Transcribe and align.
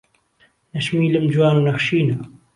نهشمیلم 0.73 1.27
جوان 1.27 1.55
و 1.57 1.61
نهخشینه 1.61 2.17